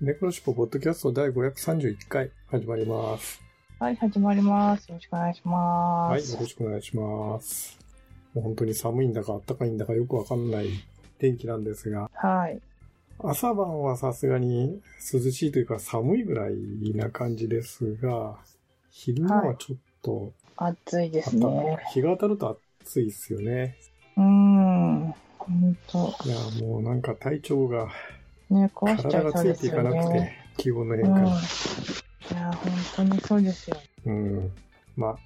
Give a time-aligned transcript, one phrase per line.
[0.00, 3.42] 猫のしっぽポッドキャスト第531回始まります
[3.80, 4.88] はい、始まります。
[4.88, 6.34] よろしくお願いしまはい、す。
[6.34, 7.76] よろしくお願いします。
[8.32, 10.68] もう本当に寒いんだか暖かいんだかよくわかんない
[11.18, 12.60] 天気なんですが、はい。
[13.18, 14.80] 朝晩はさすがに
[15.12, 16.54] 涼しいというか寒いぐらい
[16.94, 18.36] な感じですが、
[18.90, 21.76] 昼間はちょっと、暑いですね。
[21.92, 23.76] 日が当たると暑いですよね。
[24.16, 25.14] うーん。
[25.38, 26.14] ほんと。
[26.24, 27.88] いや、もうなんか体調が、
[28.50, 31.00] ね、壊しちゃ体がいそうですついていかなくてよね。、気温のうん。
[31.00, 31.30] い変化に。
[32.34, 33.76] や、本当にそうですよ。
[34.06, 34.52] うん。
[34.96, 35.16] まあ、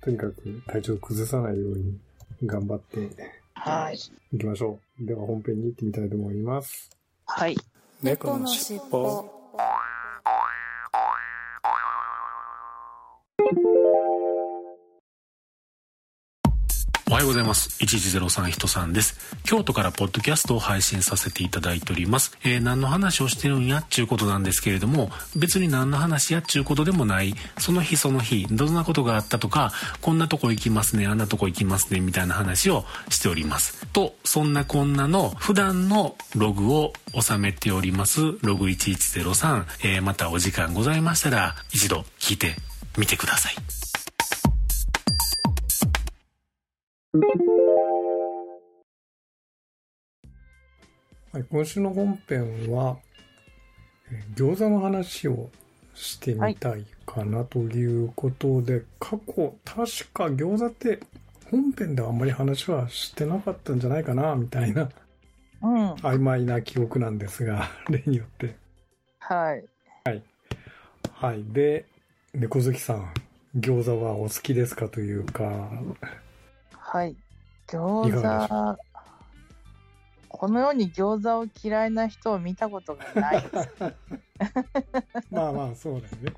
[0.00, 1.98] とにかく体調を崩さないように
[2.44, 3.08] 頑張って
[3.54, 3.96] はい。
[4.32, 5.06] いきましょう。
[5.06, 6.90] では本編に行ってみたいと思います。
[7.26, 7.56] はい。
[8.02, 9.41] 猫のしっぽ
[17.12, 17.68] おはようございます。
[17.84, 19.36] 1103人さんです。
[19.44, 22.38] 京都からポッドキャストを配信させていただいております。
[22.42, 33.86] えー何の話をしてるんやっちゅうことなんですけれども、別に何の話やっちゅうことでもない、その日その日、どんなことがあったとか、こんなとこ行きますね、あんなとこ行きますね、みたいな話をしております。
[33.88, 39.66] と、そんなこんなの普段のログを収めております、ログ1103。
[39.82, 42.56] えーまたお時間ございましたら、一度聞いて
[42.96, 43.81] みてください。
[47.14, 47.20] は
[51.40, 52.96] い、今週の本編は、
[54.10, 55.50] えー餃子の話を
[55.94, 61.00] してみたいかなということで、過去、確か餃子って
[61.50, 64.88] 本編ではあんまり話はしてなかったんじゃないかな、みたいな
[65.60, 65.92] うん。
[65.96, 68.56] 曖昧な記憶なんですが、 例によって。
[70.04, 70.22] はい。
[71.12, 71.44] はい。
[71.52, 71.84] で、
[72.32, 73.12] 猫好きさん、
[73.54, 75.70] 餃子はお好きですかというか、
[76.92, 77.12] はい。
[77.12, 77.16] い
[77.68, 78.78] 餃子。
[80.28, 83.54] このように餃子を嫌いな人を見たことがないです。
[85.32, 86.32] まあまあ、そうだよね。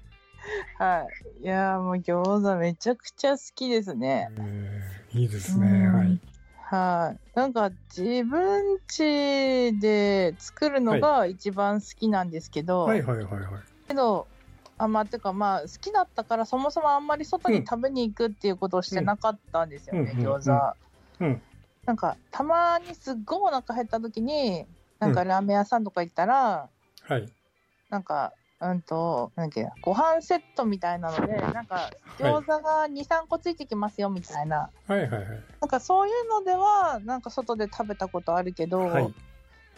[0.78, 1.08] は
[1.40, 1.42] い。
[1.42, 4.30] いやーもう餃子めちゃくちゃ好きですね。
[4.38, 5.66] えーいいですね。
[5.66, 6.20] うんはい。
[6.56, 7.38] はい。
[7.38, 13.42] なんか自分家で作るのが一番好きなんですけど、はいはいはいはい。
[13.88, 14.28] けど、
[14.76, 20.76] あまあ、てかまあ好きだったからそもそもあんまり外に食べに行くっていうことをしてなかったんですよね、うん餃子。
[21.20, 21.42] うん。
[21.86, 24.66] なんかたまにすっごいお腹減った時に、
[24.98, 26.68] なんかラーメン屋さんとか行ったら、
[27.02, 27.28] はい。
[27.90, 34.70] なんか、うんと、なんだっけ、ご飯セットみたいなので、なんか餃子が2、3個ついてきますよみたいな。
[34.86, 35.28] はいはいはい。
[35.60, 39.14] なんかそういうのでは、なんか外で食べたことあるけど、はい。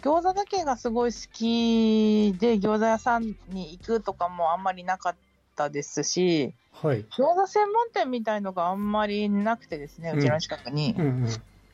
[0.02, 5.16] 餃子だけがすごい好きで、餃子屋さんに行くとかもあんまりなかっ
[5.56, 7.04] たですし、はい。
[7.04, 11.26] 餃子専門店みたいのがあんまりなくてですね、うちの近くにうんうん。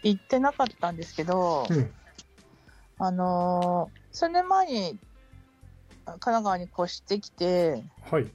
[0.04, 1.90] 行ってなかったんですけど、うん。
[2.98, 4.98] あのー数年前に
[6.04, 8.26] 神奈川に越してきて、はい。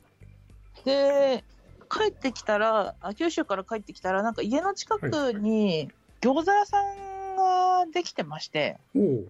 [0.85, 1.43] で、
[1.89, 9.23] 帰ってきたら、あ九州から帰ってきたら、なんか家の近くに餃子屋さんができてまして、おお。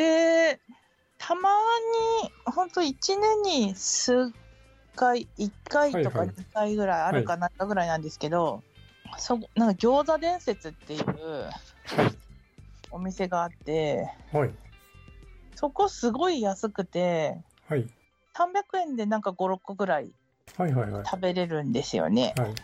[0.00, 0.58] で、
[1.18, 1.50] たま
[2.22, 4.32] に、本当1年に数
[4.96, 8.64] 回、1回とかはいはい2回ぐらいあるかなぐらいなんですけど、
[9.18, 11.50] そなんか餃子伝説っていう
[12.90, 14.50] お店があって、はい。
[15.54, 17.36] そこすごい安くて、
[17.68, 17.86] はい。
[18.32, 20.14] 300円でなんか5、6個ぐらい
[20.56, 21.04] はいはいはい。
[21.04, 22.32] 食べれるんですよね。
[22.38, 22.54] はい。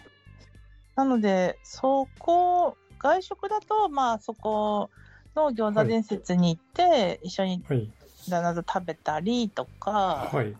[0.95, 4.89] なので、そこ、外食だと、まあそこ
[5.37, 7.89] の餃子伝説に行って、一緒にはい。
[8.29, 10.57] 旦那と食べたりとか、はい。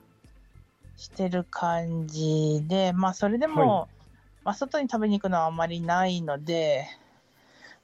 [0.97, 3.89] してる感じで、まあそれでも、は
[4.45, 6.87] まあ外に食べに行くのはあまりないので、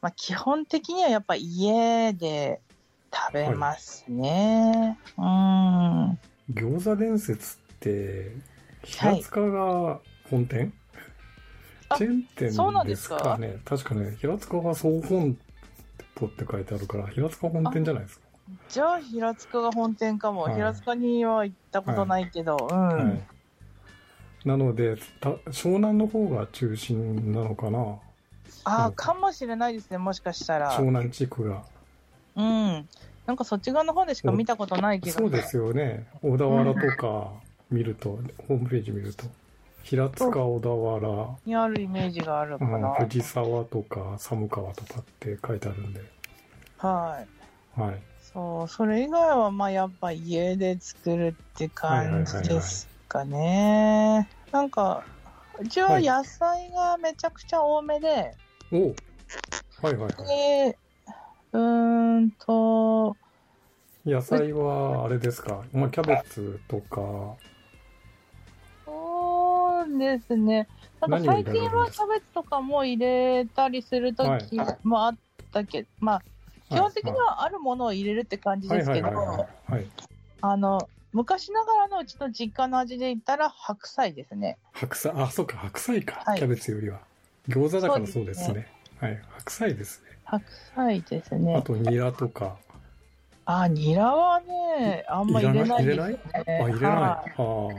[0.01, 2.61] まあ基本的にはやっぱ家で
[3.13, 4.99] 食べますね。
[5.19, 6.19] うん。
[6.55, 8.33] 餃子伝説って、
[8.85, 10.01] 平塚が
[10.31, 10.73] 本店、
[11.89, 13.39] あチェーン店でですかすか？
[13.39, 13.61] ね。
[13.65, 15.37] 確かね、平塚が総本
[16.19, 18.27] 舗って書いてあるから、平塚本店じゃないですか？
[18.69, 20.43] じゃあ平塚が本店かも。
[20.43, 22.79] はい平塚には行ったことないけど、うん。
[22.79, 24.49] はい。
[24.49, 27.99] なので、た湘南の方が中心なのかな？
[28.65, 30.73] ああ、うんかもしれないですね、もしかしたら。
[30.73, 31.63] 湘南地区が。
[32.37, 32.89] うん。
[33.25, 36.09] なんかそっち側の方でしか見たことない気がそうですよね。
[36.23, 37.31] 小田原とか
[37.71, 38.19] 見ると、
[38.49, 39.27] ホームページ見ると、
[39.85, 42.97] 平塚、小田原、にあるイメージがあるかな。
[42.99, 46.01] うん藤沢とか寒川とかって書いてあるんで、
[46.79, 47.25] は
[47.77, 47.81] い。
[47.81, 47.99] はい。
[48.21, 54.29] そう、それ以外はまあやっぱ家で作るって感じですかね。
[54.53, 55.05] なんか、
[55.59, 58.33] うちは野菜がめちゃくちゃ多めで、
[58.73, 58.95] お
[59.87, 60.13] はいはいはい。
[60.27, 60.79] で、
[61.53, 63.17] うーんと、
[64.05, 67.37] 野菜はあれですか、まあ、キャベツとか、
[70.03, 70.69] ですね。
[71.01, 75.17] なんか最近はキャベツとかも入れたりするときもあっ
[75.53, 76.23] たけど、まあ、
[76.69, 79.47] 基本的にはあるものを入れるって感じはいですけど。
[80.45, 84.59] あの、昔ながらのうちの実家の味で言ったら白菜ですね。
[84.73, 87.01] 白菜、あ、そうか、白菜か、はいキャベツよりは。
[87.49, 88.69] 餃子だからそそううですすでね。
[88.99, 90.11] はい、白菜ですね。
[90.25, 90.45] 白
[90.75, 91.63] 菜ですあね。
[91.63, 92.57] と、ニラとか。
[93.45, 96.17] あ、ニラはね、あんま入れないですね。
[96.63, 96.91] あ、入れない。
[96.91, 97.73] はあ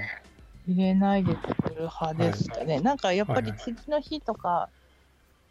[0.67, 1.55] い入れないで作る
[1.87, 2.79] 派ですかね。
[2.81, 4.71] なんかやっぱりはい次の日とか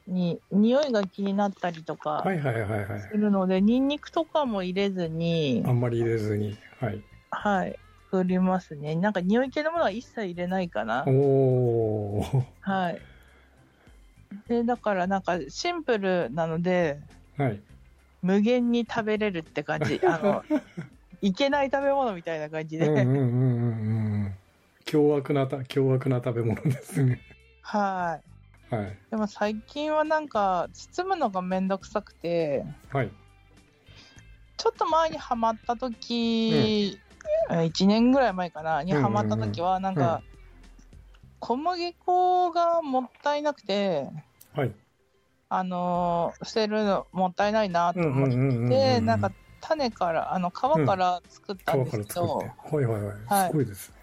[0.07, 1.99] に匂いが気になったりとあ。
[1.99, 3.01] かはいはいはいはい。
[3.01, 6.57] するので、ニンニクとかも入れずにあ、んまり入れずに。
[6.81, 7.03] はい。
[7.31, 7.79] はい、
[8.11, 8.95] 作りますね。
[8.97, 11.05] なんか匂い系のものは一切入れないかな。
[11.07, 12.45] おー。
[12.61, 13.03] はい。
[14.49, 17.01] で、だからなんかシンプルなので、
[17.37, 17.63] はい。
[18.23, 20.01] 無限に食べれるって感じ。
[20.07, 20.43] あの、
[21.21, 22.87] いけない食べ物みたいな感じで。
[22.87, 24.42] うんうんうんうんうん。
[24.93, 27.19] 凶悪なた、凶悪な食べ物ですね。
[27.63, 28.21] は
[28.71, 28.75] い。
[28.75, 28.99] はい。
[29.11, 33.11] でも最近はなんか、包むのがめんどくさくて、はい。
[34.59, 36.99] ちょっと前にハマった時、
[37.65, 40.23] 1年ぐらい前かな、にハマった時は、なんか、
[41.41, 44.11] 小麦粉がもったいなくて、
[44.55, 44.73] はい。
[45.49, 48.69] あのー捨てるのもったいないなとうんうん思っうんうんうん。
[48.69, 49.31] て、なんか、
[49.61, 52.53] 種から、あの、皮から作ったん皮ですけから作って。
[52.71, 53.51] ど、はいはいははいい。
[53.51, 54.02] すごいですね。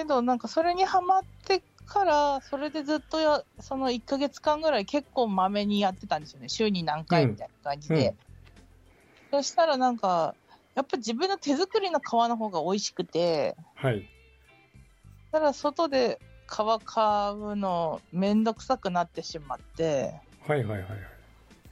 [0.00, 0.06] はい。
[0.06, 6.48] けどなんかそれにハマってから、それでずっとや、その1ヶ月間ぐらい結構まめにやってたんですよね。
[6.48, 8.14] 週に何回みたいな感じで。
[9.32, 10.34] そしたらなんか、
[10.74, 14.06] やっぱ自分の手作りの皮の方が美味しくて、はい。
[15.32, 21.19] ただ外で皮買うのめんどくさくなってしまって、はいはいはいはい。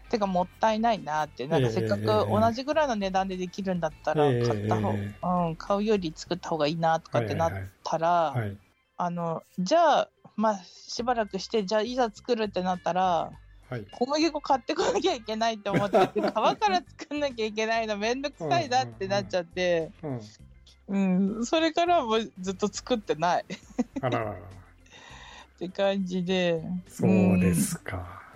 [0.08, 7.52] てかもったいないなって、なんかせっかく同じぐらいの値段でできるんだったらええ買った方、えうん、買うより作った方がいいなとかってなっ
[7.84, 8.56] たら、はい。
[8.96, 13.32] あの、じゃあ、まあ、しばらくして、じゃあ、いざ作るってなったら、
[13.70, 13.86] はい。
[13.92, 20.20] 小麦粉買ってこなきゃいけないって思ってて、 皮から作んなきゃいけないのめんどくさいなってなっちゃって、うん。
[20.88, 20.98] う
[21.40, 23.44] ん、それからもうずっと作ってない
[24.00, 24.32] あららら。
[24.40, 26.62] って感じで。
[26.88, 28.27] そうですか。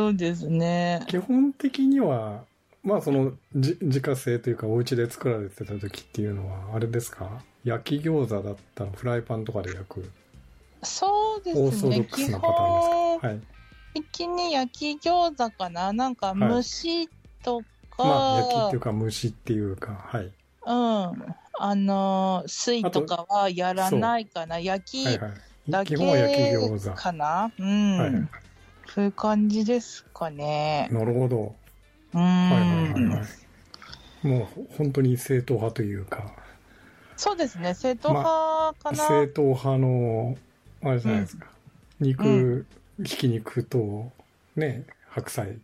[0.00, 1.04] そうですね。
[1.08, 2.44] 基本的には、
[2.82, 7.42] まあその、じ自家製というかお家で作られてた時っていうのは、あれですか？
[7.64, 10.10] 焼き餃子だったらフライパンとかで焼く、
[10.82, 13.28] そうでオーソドックスなパターン本ですか？
[13.28, 13.40] はい。
[13.92, 15.92] 的に焼き餃子かな？
[15.92, 17.10] なんか蒸し
[17.42, 17.60] と
[17.90, 20.24] か、まあ焼きっていうか蒸しっていうか、はい。
[20.24, 20.32] うん。
[21.62, 24.58] あの、水とかはやらないかな。
[24.58, 25.32] 焼きはいはい。
[25.68, 26.96] だ基本は焼き餃子。
[26.96, 27.52] けかな？
[27.58, 28.10] うん、はい。
[28.94, 30.88] そういう感じですかね。
[30.90, 31.54] なるほど。
[32.12, 33.24] うん、はいはいはいは
[34.24, 34.26] い。
[34.26, 36.34] もう本当に正統派というか、
[37.20, 37.74] そうですね。
[37.74, 38.96] 正統派かな。
[38.96, 40.38] 正統派の、
[40.82, 41.48] あれじゃないですか。
[42.00, 42.64] 肉、
[43.04, 44.10] ひき肉と、
[44.56, 45.58] ね、白菜。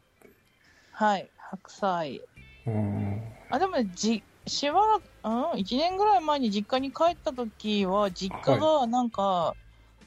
[0.93, 1.31] はい。
[1.39, 2.21] 白菜。
[2.67, 3.23] うん。
[3.49, 9.55] あ、でも、じ、しばらく、うん、1年ぐらい前に実家に帰った時は、実家がなんか、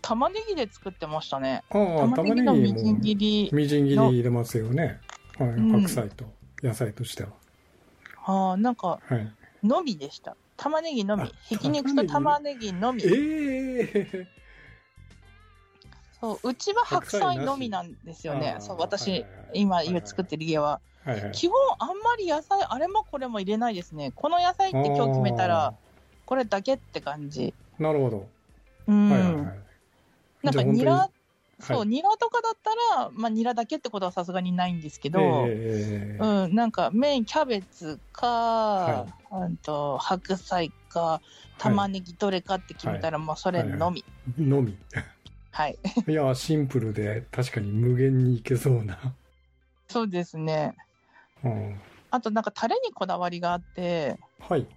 [0.09, 1.63] 玉ねぎで作ってましたね。
[1.69, 3.49] ああ、玉ねぎのみじん切り。
[3.53, 4.99] みじん切り入れますよね。
[5.37, 6.25] はい、うん白菜と
[6.63, 7.29] 野菜としては。
[8.25, 9.31] ああ、なんか、はい。
[9.61, 10.35] のみでした。
[10.57, 11.31] 玉ねぎのみあ。
[11.43, 13.03] ひき肉と玉ねぎのみ。
[13.03, 14.27] ええ
[16.19, 18.55] そう、うちは白菜のみなんですよね。
[18.61, 20.81] そう、私、はいはいはい今、今作ってる家は。
[21.05, 21.31] はいはい。
[21.33, 24.11] 基本、あんまり野菜、あれもこれも入れないですね。
[24.15, 25.75] この野菜って今日決めたら、
[26.25, 27.53] これだけって感じ。
[27.77, 28.27] なるほど。
[28.87, 29.11] うん。
[29.11, 29.68] はいはいはい。
[30.43, 31.10] なんか、ニラ、本
[31.62, 41.22] そう、はいニラとかだったら、まあ、ニラだけってことはさすがにないんですけど、ええうん、なんか、メインキャベツか、はうんと、白菜か、
[41.58, 44.05] 玉ねぎどれかって決めたら、もうそれのみ。
[44.38, 44.77] のみ。
[45.51, 45.77] はい。
[46.08, 48.98] いや、シンプルで確かに無限にいけそうな。
[49.89, 50.75] そうですね。
[51.43, 51.81] うん。
[52.12, 54.67] あと、なんか、タレにこだわりがあって、はい。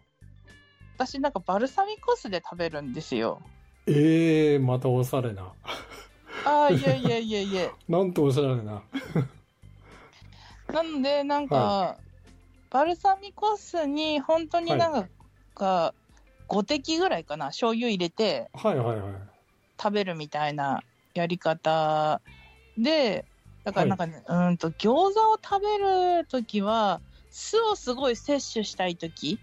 [0.96, 3.42] 私なんかバルサミコ酢で食べるんですよ。
[3.86, 5.52] ええまたおしゃれな。
[6.44, 7.70] ああ、いやいやいやいや。
[7.88, 8.82] なんとおしゃれな。
[10.72, 11.98] なので、なんか、
[12.70, 15.10] バルサミコ酢に本当になん
[15.54, 15.94] か、
[16.48, 19.12] 5滴ぐらいかな、醤油入れてはいはいはい。
[19.80, 20.82] 食べるみたいな
[21.14, 22.20] やり方
[22.78, 23.24] で、
[23.64, 25.78] だからなんかね、うーんと、餃子を食べ
[26.20, 29.40] るときは、酢をすごい摂取したいとき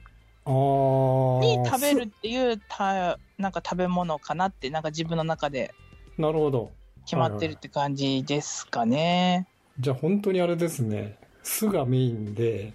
[0.51, 5.73] に食べるっていうた、なんか食べ物かなって、なんか自分の中で
[6.19, 6.71] なるほど。
[7.05, 9.47] 決まってるって感じですかね。
[9.79, 11.17] じゃあ本当にあれですね。
[11.43, 12.73] 酢がメインで、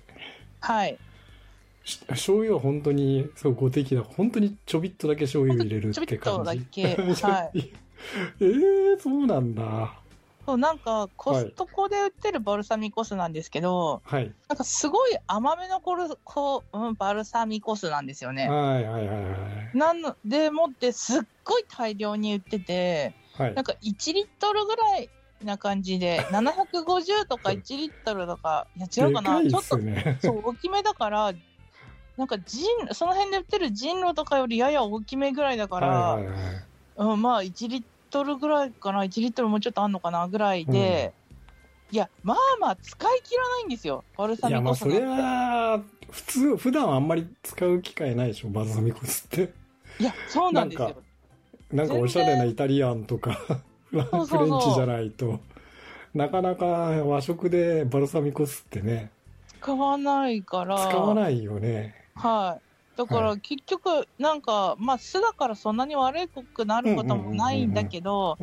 [0.60, 0.98] はい。
[1.84, 4.02] し醤油は本当にそう5滴だ。
[4.02, 6.50] 本当にちょびっとだけ醤油入れるって感じ。
[6.50, 7.72] ちょびっとだけ はい。
[8.40, 9.94] えー、そうなんだ。
[10.46, 14.32] そう、なんか、コストコで売ってるバルサミコ酢なんですけど、はい。
[14.48, 18.48] なんかすごい甘めのコルこう、うん、バルサミコ酢なんですよね。
[18.48, 19.36] はいはいはいは
[19.74, 19.76] い。
[19.76, 25.10] なのでもってすっごい大量に売ってて、はいなんか1リットルぐらい
[25.42, 30.20] な感じで、 750とか1リットルとか、いや違うかな、でかいっちょっと。
[30.20, 31.32] そう大きめだから、
[32.16, 36.64] なんかジン、その辺で売ってるジンロとかよりやや大きめぐらいだから、はいはいはい。
[36.96, 41.12] うん、まあ1リットルぐらいかな、1リットルもうちょっとあんのかなぐらいで、
[41.90, 45.00] いや、まあまあ使い切らないんですよ、バルサいや、ミまあ、それ。
[45.00, 49.52] は、普通、普段あんまり使う機会ないでしょ、バルサミコ酢って。
[49.98, 50.96] いや、そうなんですなんよ。
[51.72, 53.32] なんかおしゃれなイタリアンとか、
[53.90, 55.40] フレンチじゃないと、
[56.14, 59.10] なかなか和食でバルサミコ酢ってね、
[59.60, 60.78] 使わないから。
[60.78, 61.96] 使わないよね。
[62.14, 62.73] はい。
[62.96, 68.36] だかはら結局、なんか、まあ酢だからそんなに悪くなることもないんだけど。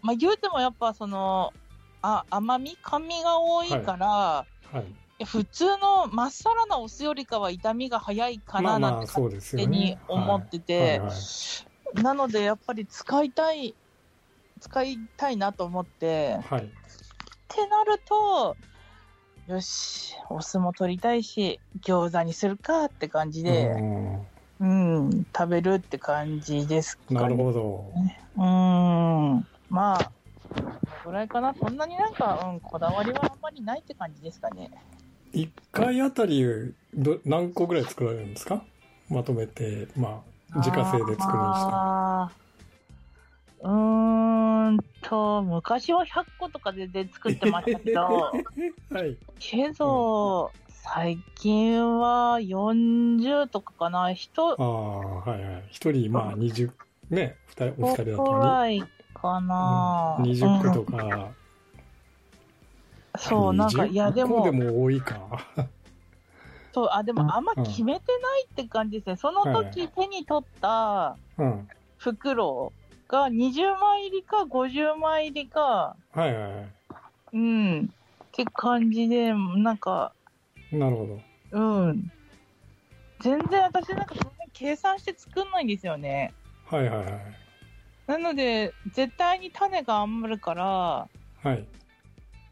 [0.00, 1.52] まあ言うてもやっぱその、
[2.00, 4.46] あ甘み、甘みが多いから、は
[4.80, 4.82] い。
[4.82, 4.84] い
[5.18, 9.98] や普通のまっさらなお酢よりかは痛みが早いかななんて勝手にね。
[10.08, 11.10] 思ってて、はいはいはい
[11.94, 13.74] なのでやっぱり使いたい、
[14.60, 16.62] 使いたいなと思って、はい。
[16.62, 16.66] っ
[17.48, 18.56] てなると、
[19.48, 23.72] よし、お酢も取りたいし、餃子にするかって感じで、
[24.60, 27.20] うんうん、食べるって感じですかね。
[27.20, 27.92] なるほど。
[28.36, 29.46] うーん。
[29.68, 30.12] まあ、
[31.04, 31.54] ぐらいかな？
[31.54, 34.70] そんなになんか、うん、こだわりはあんまりないって感じですかね。
[35.32, 38.62] 一回あたりど何個ぐらい作られるんですか？
[39.08, 40.22] まとめて、ま
[40.54, 42.30] あ、自家製で作るにしても。
[43.62, 48.02] うーんと、昔は100個とかでで作ってましたけど、
[48.90, 49.16] はい。
[49.38, 54.12] けど、最近は40とかかな。
[54.12, 55.64] 人、ああ、はいはい。
[55.70, 56.70] 一人、まあ、20、
[57.10, 60.16] ね、二人、お二人だ個とぐらいかな。
[60.24, 61.34] に、20個うんとか。
[63.18, 65.38] そう、なんか、いや、で20個もで、も多いか。
[66.74, 69.16] そう、あ、でもあんま決めてないって感じですね。
[69.16, 71.68] その時手に取ったうん。
[73.12, 76.68] 袋が20枚入りか50枚入りか、はいはいはい。
[77.34, 77.90] うん、
[78.24, 80.14] って感じで、なんか、
[80.72, 81.20] なるほど。
[81.52, 82.10] うん。
[83.20, 86.32] 全然私なんかそんなに計算して作んないんですよね。
[86.66, 87.10] はいはいはい。
[88.06, 91.08] なので、絶対に種が余るから、
[91.42, 91.68] はい。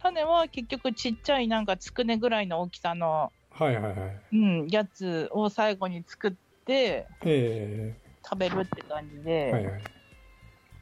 [0.03, 4.21] 種は結局ちっちゃいなんかつくねぐらいの大きさの、はいはいはい。
[4.33, 6.33] うん、やつを最後に作っ
[6.65, 10.00] てえ食べるって感じえで、はいはい。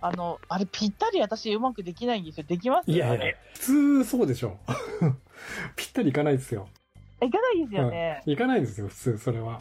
[0.00, 2.45] あの、あれぴったり私うまくできないんですよ。
[2.47, 4.59] できますいやいや普通そうでしょ。
[5.76, 6.69] ぴったりいかないですよ。
[7.21, 8.23] いかないですよね。
[8.26, 9.61] いかないですよ、普通、それは。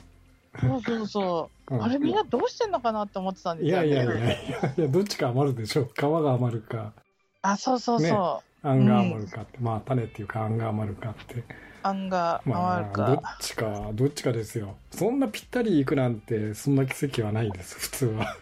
[0.61, 1.77] そうそうそう う。
[1.77, 3.87] んあれみんなどうしてんのかなって思ってたんですよ、ね。
[3.87, 5.85] いやいやいやいやいや、どっちか余るでしょ。
[5.85, 6.93] 皮が余るか、
[7.41, 11.35] あ、そうそうそあんが余るかって、まあ、種っていうか、あんが余るかって。
[11.35, 11.43] う。
[11.83, 13.05] あんがまあ、余るか。
[13.07, 14.75] どっちか、どっちかですよ。
[14.91, 18.35] そんなぴったりいくなんて、そんな奇跡はないです、普通は。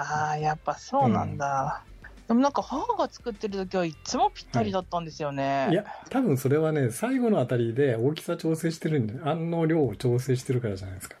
[0.00, 1.82] ああ、やっぱそうなんだ。
[2.28, 5.68] でもなんか母が作ってる時はいつもぴったりだったんですよね。
[5.70, 11.16] いや、多分それはね、最後のあたりで大きさ調整してるんで、あんの量を調整してるからじゃないですか。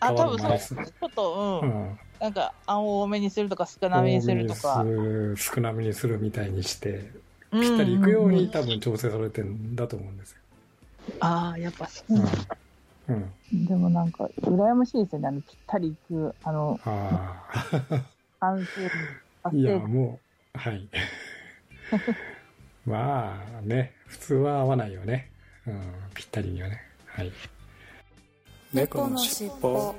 [0.00, 0.58] あ、多分そう。
[0.58, 1.66] ちょっと、う。
[1.66, 1.98] うんん。
[2.20, 4.84] なんか、あんを多めにするとか少なめにするとか。
[5.36, 7.10] 少なめにするみたいにして、
[7.50, 10.38] ぴぴったりいくように多分調整されてるんだと思うんですよ。
[11.20, 12.32] ああ、やっぱそうなんだ。
[13.08, 13.14] うん。
[13.16, 13.66] うん。
[13.66, 15.28] でもなんか、羨ましいですよね。
[15.28, 17.42] あの、ぴったりいく、あの、あ
[17.90, 18.04] 関
[18.42, 18.66] 数、
[19.44, 19.50] あ。
[19.52, 20.18] いや、も
[20.54, 20.88] う、はい。
[22.84, 25.30] まあね、普通は合わないよね。
[25.64, 25.80] うん、
[26.12, 26.82] ぴったりにはね。
[27.06, 27.32] はい。
[28.72, 29.94] 猫のしっぽ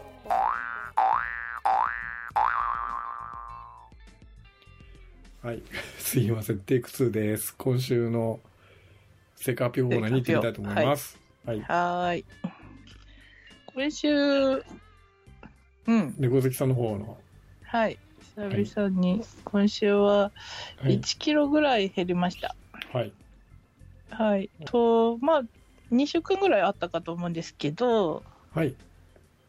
[5.41, 5.61] はい。
[5.97, 6.59] すいません。
[6.59, 7.55] テイク2です。
[7.55, 8.41] 今週の
[9.37, 11.17] セカピョコーナーに行ってみたいと思います。
[11.45, 11.61] はい。
[11.61, 12.25] はーい。
[13.73, 14.09] 今週、
[15.85, 17.17] うん、猫好きさんの方の。
[17.63, 17.97] はい。
[18.35, 20.31] 久々に、今週は
[20.81, 20.95] はい。
[20.95, 22.55] 1キロぐらい減りました。
[22.91, 23.13] はい。
[24.09, 24.49] はい。
[24.65, 25.41] と、まあ、
[25.91, 28.75] 2週間ぐらいあったかと思うんですけど、はい。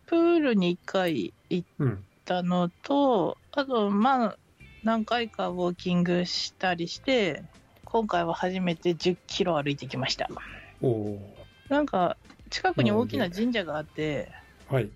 [0.04, 2.04] プールに1回行っうん。
[2.26, 4.38] たのと、あと、まあ、
[4.82, 7.42] 何回かウォーキングしたりして、
[7.86, 10.28] 今回は初めて10キロ歩いてきました。
[10.82, 11.36] おお
[11.70, 12.18] なんか、
[12.50, 14.74] 近くに大きな神社があって、ー。
[14.74, 14.90] はい。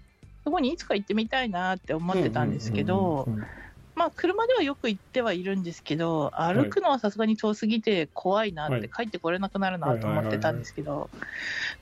[0.45, 3.49] そこにいつか行ってみたいなって思ってたんですけどうん、うんうん
[3.98, 11.10] まあ、車ではよく行ってはいるんですけど、歩くのはさすがに遠すぎて怖いなっはいて、帰ってこれなくなるなと思ってたんですけど、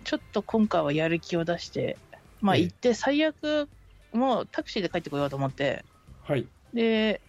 [0.03, 1.99] ちょっと今回はやる気を出して、
[2.41, 3.69] まあ、ええ行って、最悪、
[4.15, 5.85] もうタクシーで帰ってこようと思って、
[6.27, 6.47] はい。
[6.73, 7.21] で、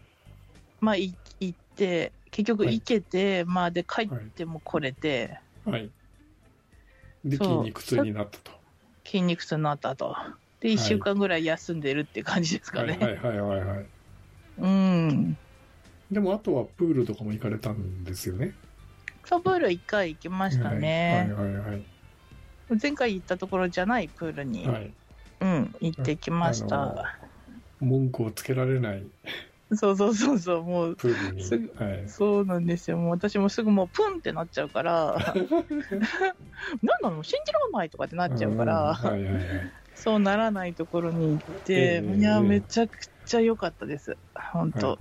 [0.79, 5.91] まあ、い行って、結局はい行けて、まあ、で、帰っても来れて、はい。
[7.25, 8.51] で、筋肉痛になったと。
[9.05, 10.15] 筋肉痛になったと。
[10.61, 12.97] で、い1週間ぐらい休んでるって感じですかね。
[13.01, 13.96] はいはいはいはいはい。
[16.09, 16.13] うん。
[16.13, 18.55] でもあとはプールとかも行かれたんですよね。
[19.25, 21.33] ソプール1回行きましたね。
[21.37, 21.81] はいはいはい
[22.81, 24.75] 前回行ったところじゃないプールに、はい。
[24.75, 24.93] はい。
[25.39, 27.19] うん、行ってきましあた。
[27.79, 29.05] 文句をつけられない
[29.73, 31.43] そうそうそうそう、もう、プールに。
[31.43, 32.07] すぐはい。
[32.09, 32.97] そうなんですよ。
[32.97, 35.15] もう私もすぐもうプンってなっちゃうから、
[36.81, 37.21] なんなの？
[37.23, 39.71] 信じらんないとかってなっちゃうから、んはいはいはい。
[39.93, 44.17] そうならないところに行って、ええいや、ええめちゃくちゃ良かったです。
[44.53, 44.97] 本当、は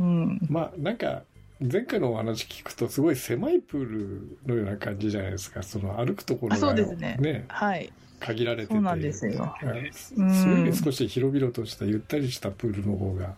[0.00, 0.40] うん。
[0.48, 1.22] まあなんか
[1.60, 7.92] 前回のお話聞くとすごい狭いプールのような感じじゃないですかその歩くところあそうがですねねはい。
[8.20, 13.34] 限られててそうなんですよはいすうんすごい少し広々としたゆったりしたプールの方が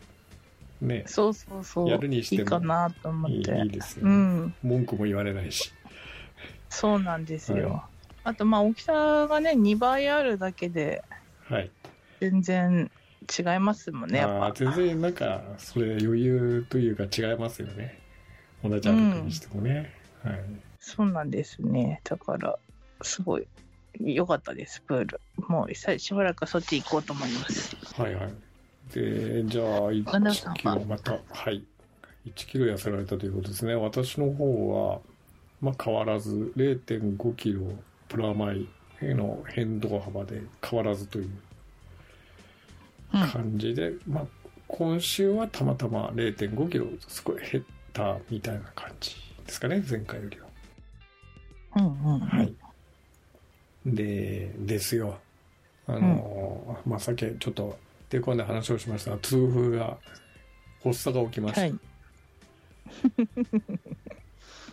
[0.81, 1.88] ねそうそうそう。
[1.88, 3.37] やるにしてもいいかなと思って。
[3.37, 4.55] いいいいですようね、ん。
[4.62, 5.73] 文句も言われないし
[6.69, 7.69] そうなんですよ。
[7.71, 7.85] は
[8.23, 11.02] あと、まあ、大きさがね、2倍あるだけで、
[11.45, 11.71] はい
[12.21, 12.90] 全然
[13.29, 14.53] 違いますもんね、やっぱ。
[14.55, 18.00] 全然なんかそれ余裕というか違いますよね
[18.62, 20.41] 同じ歩くにしてもね、はい
[20.83, 22.00] そうなんですね。
[22.05, 22.59] だから、
[23.03, 23.47] すごい
[24.00, 25.21] 良かったです、プール。
[25.47, 27.77] もうさしばらくそっち行こうと思います。
[28.00, 28.33] はいはい。
[28.95, 30.57] で、じゃあ、1神田さんは？
[30.57, 31.62] キロ、また、はい。
[32.26, 33.75] 1キロ痩せられたということですね。
[33.75, 35.00] 私の方は、
[35.61, 37.61] まあ変わらず、0.5キロ
[38.09, 38.67] プラマイ
[39.02, 41.39] への変動幅で変わらずといううん。
[43.11, 44.27] 感じで、まあ
[44.69, 50.47] 今週はたまたま0.5キロすごい減ったみたいな感じですかね、前回よりは。
[51.77, 52.21] うんうんうん。
[52.21, 52.55] はい。
[53.87, 55.19] で、ですよ。
[55.87, 59.97] あの、まあ、さっきちょっと手込んで話をしましたが、痛風が、
[60.83, 61.61] 発作が起きました。
[61.63, 61.75] はい。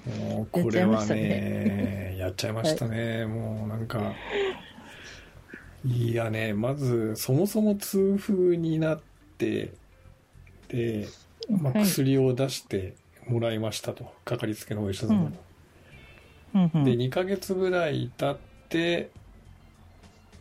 [0.19, 3.25] もうこれはね、ややっちゃいましたね。
[3.27, 4.13] もうなんか、
[5.85, 9.01] いやね、まず、そもそも痛風になっ
[9.37, 9.73] て、
[10.69, 11.07] で、
[11.49, 12.95] まあ、はい薬を出して
[13.27, 14.11] もらいましたと。
[14.25, 15.31] かかりつけのお医者様
[16.55, 18.37] うんで2ヶ月ぐらい経っ
[18.69, 19.09] て、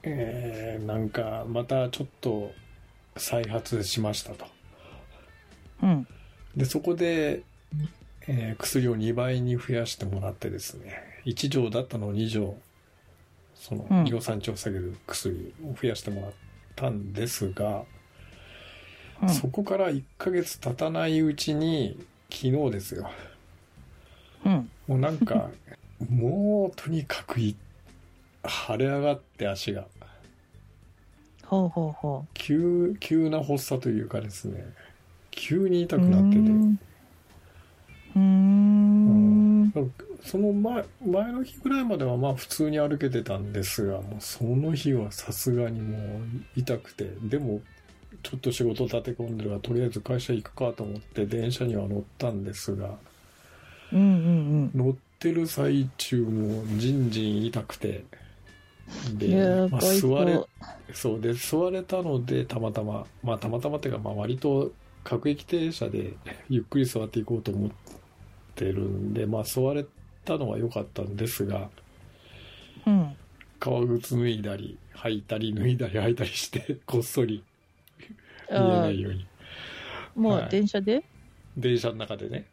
[0.03, 2.53] えーなんかまたちょっと
[3.17, 4.47] 再発しましたと
[5.83, 6.07] うん。
[6.57, 7.43] でそこで、
[8.29, 12.57] えー薬を2倍に増やしてもらってですね1錠だったのを2錠
[13.59, 16.33] そのうん尿酸値を下げる薬を増やしてもらっ
[16.77, 17.85] たんですが、
[19.23, 21.99] うんそこから1ヶ月経たないうちに
[22.31, 23.11] 昨日ですよ
[24.45, 24.71] うん。
[24.87, 25.51] もうなんか、
[26.09, 27.57] もうとにかくい
[28.47, 29.87] 腫れ上がって足が、
[31.45, 34.65] ほうほうほ急、急な発作というかですね、
[35.31, 36.01] 急に痛う。
[36.01, 36.61] くなってて、
[38.15, 38.19] うーん。
[38.19, 38.23] うー
[39.65, 39.73] ん。
[40.27, 46.01] その前、前の日ぐらいまではまあ普通に歩けてたんですが、もうその日はさすがにもう
[46.57, 47.61] 痛くて、でも
[48.23, 52.91] ちょっと仕事立て込んでるから、とりあえず会社行くかと思って電車には乗ったんですが、
[53.93, 58.05] うんうん乗ってる最中もじんじん痛くて、
[59.09, 59.19] うん。
[59.19, 60.49] で、まあ、座れと。
[60.93, 64.73] そうで座れたのでたまたままあたまたまっていうかまあ割と
[65.05, 66.15] 各駅停車で
[66.49, 67.71] ゆっくり座っていこうと思っ
[68.55, 69.85] てるんでまあ座れ
[70.27, 71.71] たのは良かったんですが
[72.87, 73.17] うん。
[73.59, 77.43] 革靴脱いだり履いたり脱いだり履いたりして こっそり
[78.51, 79.27] 見えあないように。
[80.17, 80.51] ーもうはい。
[80.51, 81.03] 電車で？
[81.57, 82.45] 電車の中でね。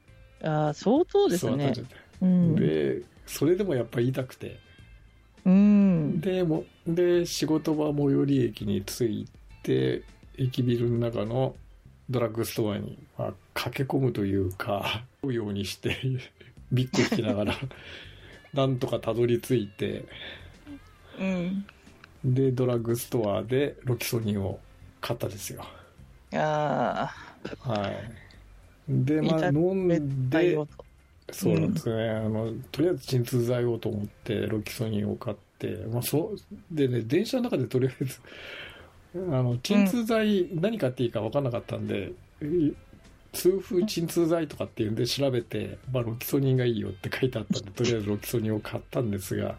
[0.42, 1.74] ああ、相当ですね。
[2.22, 2.56] うん。
[2.56, 4.58] でそれでもやっぱり痛くて。
[5.46, 6.22] うん。
[6.22, 9.28] でもで仕事場最寄り駅に着い
[9.62, 10.04] て
[10.38, 11.56] 駅ビルの中の
[12.10, 15.96] ドラッグストアに、まあ、駆け込むというか 追うようにして
[16.74, 17.56] ビッグ引きながら
[18.54, 20.06] なんとかたどり着いて
[21.20, 21.66] うん。
[22.26, 24.60] でドラッグストアでロキソニンを
[25.02, 25.66] 買ったですよ。
[26.34, 27.14] あ
[27.66, 27.94] あ、はい。
[28.88, 30.58] でまあ痛飲んだで。
[31.32, 36.38] そうなんですね、あのとりあえず鎮痛剤をと思ってロキソニンを買って、まあ、そう
[36.70, 38.20] でね電車の中でとりあえず
[39.16, 42.74] あの鎮痛剤何買っていいか分からなかったんで、い
[43.34, 49.56] 痛風鎮痛剤とかっていうんで調べて、まあ、ロキソニンがいいよって書いてあったんでとりあえずロキソニンを買ったんですが、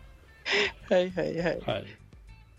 [0.88, 1.60] はいはいはい。
[1.60, 1.86] はい、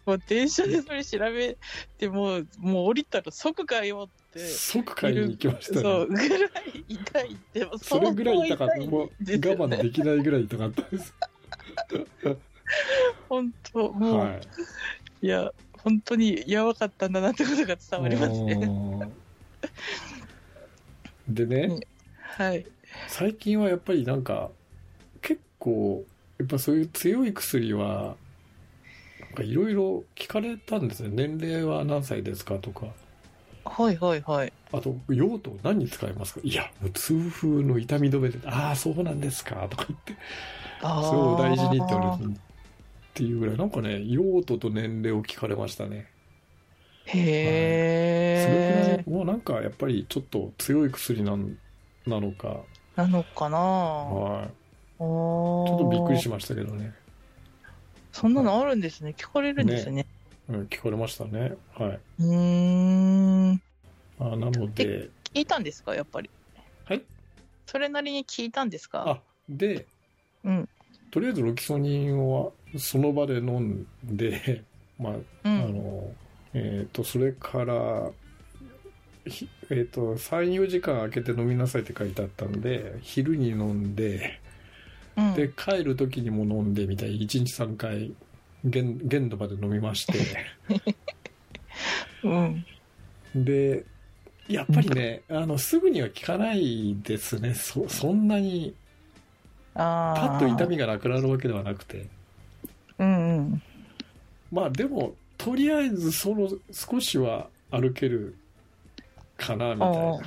[0.05, 1.57] もう電車でそれ調べ
[1.97, 4.39] てもう、もう降りたら即買いよって。
[4.39, 7.67] 即買いに行きましたそう、ねぐらい痛いって。
[7.81, 11.13] それぐらい痛かったもう我慢できないぐらい痛かったです、
[13.29, 14.41] 本当、もう、はい
[15.25, 19.15] い、や、本当にやばかったんだなってことが伝わりますね。
[21.27, 21.35] うん。
[21.35, 21.79] でね、
[22.19, 22.65] はい。
[23.07, 24.49] 最近はやっぱりなんか
[25.21, 26.05] 結構
[26.37, 28.15] やっぱそういう強い薬は
[29.21, 31.09] なんかいろいろ聞かれたんですね。
[31.11, 32.87] 年齢は何歳ですかとか。
[33.65, 34.53] はいはいはい。
[34.71, 36.41] あと用途何に使いますか？
[36.43, 40.15] いや痛風の痛み止めでああそうなんですかとか言って
[40.81, 42.35] あそれを大事にって言わあれるっ
[43.13, 43.57] ていうぐらい。
[43.57, 46.07] なんかね用途と年齢を聞かれましたね
[47.07, 49.03] それくらへえ。
[49.05, 51.57] いもうなんかやっぱりちょっと強い薬なん
[52.07, 52.57] なのか
[52.95, 53.57] なのかな？
[53.57, 54.47] はい
[54.97, 56.93] ちちょょっとびっくりしましたけどね
[58.11, 59.13] そんなのあるんですね。
[59.17, 60.05] 聞かれるんですね。
[60.47, 61.53] うん、聞かれましたね。
[61.73, 61.99] はい。
[62.19, 63.61] うーん。
[64.19, 65.93] あなので、聞いたんですか？
[65.93, 66.29] やっぱり。
[66.85, 67.01] はい？
[67.65, 69.03] それなりに聞いたんですか？
[69.05, 69.85] あ、で、
[70.45, 70.69] うん。
[71.11, 74.63] とりあえずロキソニンをその場で飲んで、
[74.97, 75.73] まあ、うあん。
[75.73, 76.09] の、
[76.57, 78.11] えっ、と、それから、
[79.25, 84.39] ひえっ、と、3、4時間空けて飲みなさいって書いてあったんで、昼に飲んで、
[85.17, 88.13] うんで、帰る時にも飲んでみたい、1日3回、
[88.63, 90.17] 限限度まで飲みまして、
[92.23, 92.65] うん。
[93.35, 93.83] で、
[94.47, 97.53] やっぱりね、あの、すぐには効かないですね。
[97.53, 98.75] そ、そんなに。
[99.73, 102.07] パッと痛みがなくなるわけではなくて。
[102.97, 103.61] うんうん。
[104.53, 108.35] まあでも、とりあえずその少しは歩ける
[109.37, 110.19] かな、みたいな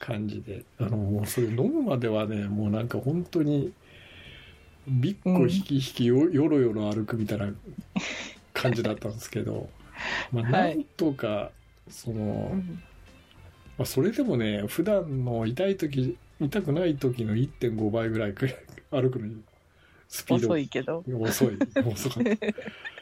[0.00, 0.64] 感じで。
[0.80, 3.72] あの、もうそれ飲むまではね、もうなんか本当に、
[4.88, 7.52] びっこ引き引きよよろよろ歩くみたいな
[8.54, 9.68] 感じだったんですけど、
[10.32, 11.52] まあはないんとか、
[11.88, 12.82] その、うん
[13.78, 18.56] まあ、それでもね、普段の痛い時、痛くない時の1.5倍ぐらいくらい
[18.90, 19.42] 歩くのに、
[20.08, 21.04] スピード遅いけど。
[21.20, 21.56] 遅い。
[21.86, 22.46] 遅かった。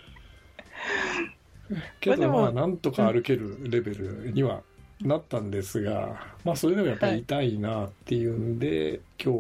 [2.00, 4.62] けど、まあなんとか歩けるレベルには
[5.00, 9.34] なったんですが、まあ、それでもやっぱり痛いなっていうんで、今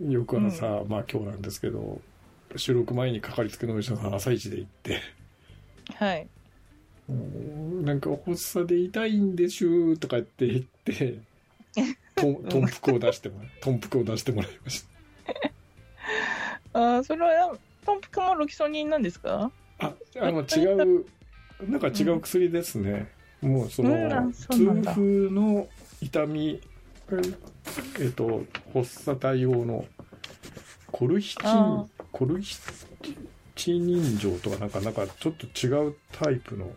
[0.00, 2.00] 日、翌朝、まあ今日なんですけど、
[2.56, 5.00] 収録前にかかりつけのお医者さん朝一で行って、
[5.94, 6.26] はい。
[7.84, 11.18] なんか発作で痛いんでしゅーとか言って言って、
[12.16, 14.84] と豚腹を出してもらい、豚腹を出してもらいまし
[16.72, 16.78] た。
[16.78, 19.50] ああ、それは、トンプクもロキソニンなんですか？
[19.78, 21.06] あ、あの違う、
[21.62, 23.08] なんか違う薬ですね。
[23.40, 25.68] もうその、うんあそうなん痛だ風の
[26.00, 26.60] 痛み、
[28.00, 29.84] えっと、発作対応の
[30.90, 32.56] コルヒチあン、コルヒ
[33.54, 36.70] チニン錠とかなんか、なんかちょっと違うタイプの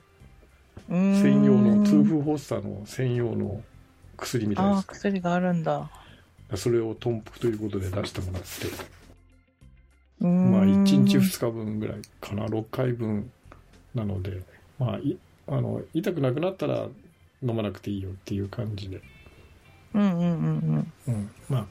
[0.89, 3.62] 専専用の、痛風発作の専用の
[4.18, 4.88] 薬みたいああ、です。
[4.88, 5.89] 薬があるんだ。
[6.56, 8.48] それを豚腹ということで出してもらって、
[10.20, 13.32] ままあ1日2日分ぐらいかな、6回分
[13.94, 14.42] なので、
[14.80, 16.88] まあ、いあの痛くなくなったら
[17.44, 19.02] 飲まなくていいよっていう感じで、
[19.94, 21.13] うんうんうんうん。
[21.13, 21.68] うん、まあ、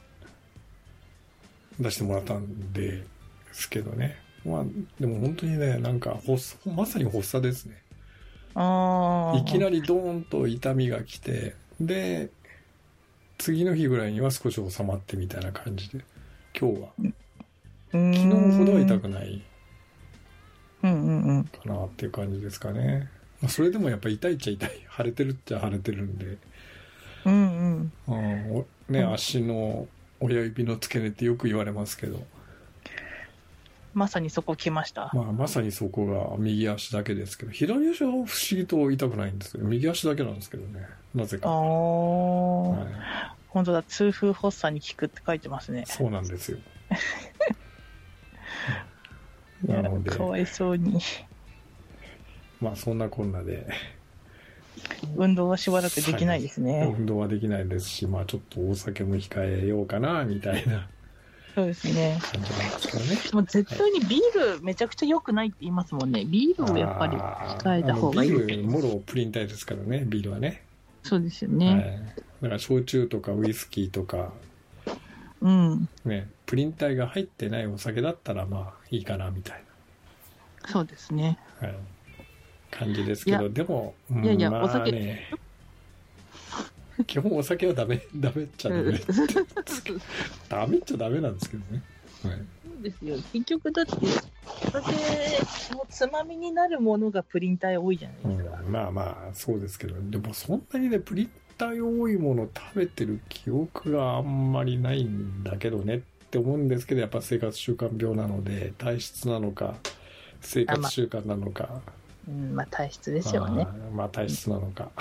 [1.79, 3.03] 出してもらったんで
[3.51, 4.17] すけどね。
[4.45, 4.63] まあ、
[4.99, 7.81] でも本当にね、なんか発作、まさに発作ですね。
[8.55, 9.37] ああ。
[9.37, 12.29] いきなりドーンと痛みが来て、で、
[13.37, 16.03] 次の日ぐらいには少し収まってみたいな感じで、
[16.59, 17.13] 今日は、昨
[17.91, 19.41] 昨日ほどは痛くない
[20.83, 21.43] うんうんうん。
[21.45, 23.09] かなっていう感じですかね。
[23.41, 24.69] まあ、それでもやっぱ痛いっちゃ痛い。
[24.97, 26.37] 腫れてるっちゃ腫れてるんで、
[27.25, 27.91] うんうん。
[28.07, 29.87] うん、おね、うん足の
[30.19, 32.25] 親指の付け根ってよく言われますけど、
[33.93, 35.11] まさにそこ来ました。
[35.13, 39.63] まあ、まさにそこが右足だけですけど、左足は不思議と痛くないんですよ。
[39.63, 40.85] 右足だけなんですけどね。
[41.15, 41.49] なぜか。
[41.49, 42.87] ああ、はい、
[43.47, 45.85] 本当だ、痛風発作に効くって書いてますね。
[45.87, 46.59] そうなんですよ。
[49.81, 50.99] なので、かわいそうに。
[52.61, 53.67] まあそんなこんなで、
[55.15, 56.93] 運動はしばらくできないですね。
[56.97, 60.87] 運動はできないですし、まあちょっとお酒も控えようかな、みたいな
[61.55, 62.19] そうですね。
[62.21, 63.17] 感じなんですけどね。
[63.33, 66.23] もう絶対にビールめちゃくちゃ良くないって言いますもんね。
[66.25, 70.63] ビールをやっぱり控えた方がいいビール、もろプリン体ですからね、ビールはね。
[71.03, 71.59] そうですよはい。
[71.59, 72.13] ね。
[72.41, 74.31] だから焼酎とかウイスキーとか、
[75.41, 75.89] うん。
[76.05, 79.63] ね、プリン体が入ってないお酒だったらまあいいかなみたい
[80.71, 81.37] そうですね。
[81.61, 81.77] な、はい、
[82.71, 85.29] 感じですけど、いでも、うんいやいやまあお酒ね、
[87.07, 88.97] 基本お酒はダメ、 ダメっちゃダメ。
[88.97, 89.27] そう
[90.49, 91.83] ダメっちゃダメなんですけどね。
[92.23, 92.39] はい
[92.81, 93.17] ですよ。
[93.33, 93.99] 結局だって、お
[94.71, 94.91] 酒
[95.75, 98.61] のつまみになるものがプリン体多いじゃないですか。
[98.65, 105.99] うん、まあまあそうですけどでもそんなにねプリン体多いもの食べてる記憶があんまりないんだけどねっ
[106.31, 109.75] て思うんですけどやっぱ生活習慣病なので体質なのか
[110.41, 111.81] 生活習慣なのか。
[112.27, 113.63] うん、まあ体質ですよね。
[113.63, 114.91] あーまあ体質なのか。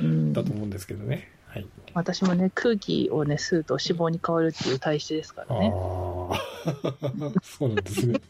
[0.00, 0.32] うん。
[0.32, 1.66] だと思うんですけどね、はい。
[1.94, 5.72] 私もね、空気をね、吸うと脂肪に変わるっていう体質ですかああらね。
[5.72, 7.40] ー。
[7.42, 8.20] そうなんですね。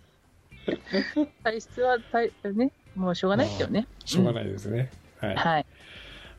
[1.42, 3.86] 体質は体、ね、もうしょうがないですよね。
[4.04, 5.66] しょうがないですね、はい、はい。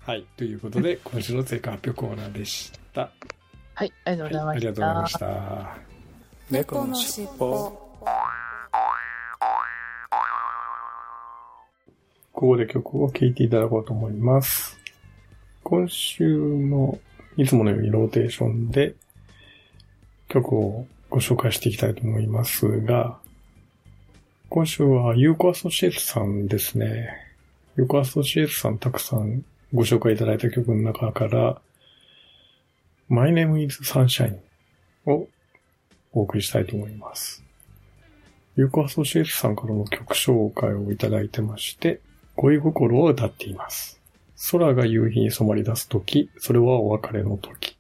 [0.02, 3.12] はい、ということで今週の成果発表コーナーでした。
[3.74, 5.10] はい、ありがとうございはい、あましりがとうございまた。
[5.10, 5.78] した。
[6.50, 7.87] 猫のしっぽ
[12.38, 14.78] ここで曲を聴いていただこうと思います。
[15.64, 17.00] 今週も
[17.36, 18.94] いつものようにローテーションで
[20.28, 23.18] 曲をご紹介していきたいと思いますが、
[24.50, 27.10] 今週はユーコアソシエイツさんですね。
[27.76, 31.60] ユーコアソシエイツさんたくさんご紹介いただいた曲の中から、
[33.10, 34.38] My Name is Sunshine
[35.08, 35.28] を
[36.14, 37.44] お送りしたいと思います。
[38.58, 42.00] ユーコアソシエイツさんからの曲紹介をいただいてまして、
[42.38, 44.00] 恋心を歌っています。
[44.52, 47.76] 空が夕日に染まり出すとき、それはお別れのとき。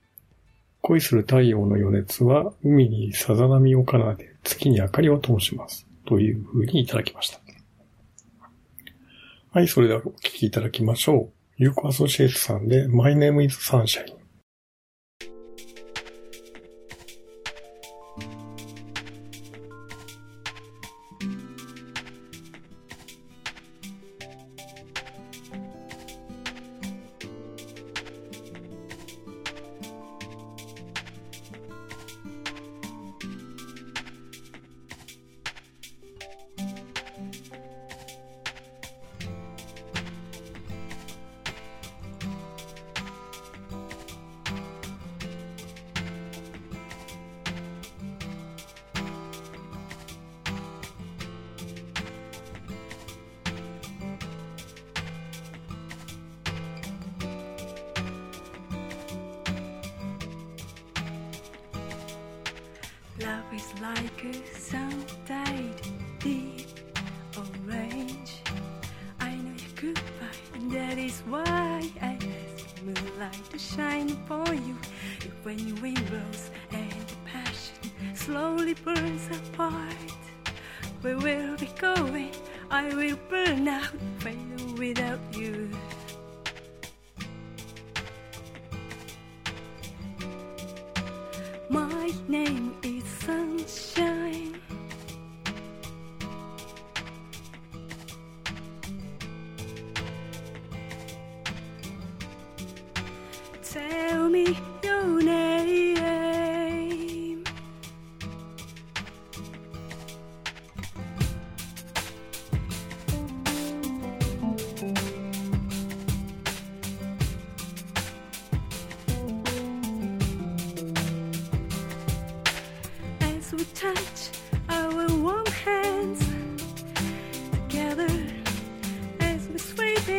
[0.81, 5.85] 恋する太陽の余熱は海にさざ波を奏で月に明かりを灯します。
[6.05, 7.39] という風にいただきました。
[9.51, 11.33] はい、それではお聴きいただきましょう。
[11.57, 14.16] ユーコアソシエイトさんで My Name is Sunshine。
[63.81, 65.81] Like a sun-dyed
[66.19, 66.67] deep
[67.37, 68.41] orange.
[69.19, 74.77] I know you're goodbye, and that is why I ask moonlight to shine upon you.
[75.43, 79.93] When you wind blows and the passion slowly burns apart,
[81.01, 82.31] where will we going?
[82.69, 83.46] I will burn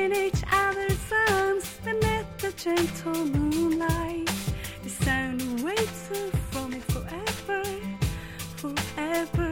[0.05, 4.31] in each other's arms beneath the gentle moonlight,
[4.83, 6.11] the sound waits
[6.51, 7.63] for me forever,
[8.57, 9.51] forever.